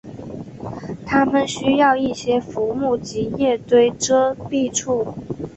[1.05, 5.13] 它们需要一些浮木及叶堆遮蔽处。